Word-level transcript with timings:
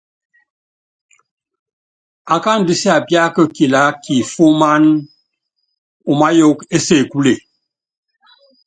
Akáandú 2.33 2.73
siapiáka 2.81 3.43
kilaá 3.55 3.89
kifuman, 4.03 4.83
umáyuukɔ 6.11 6.63
ésekule. 6.75 7.33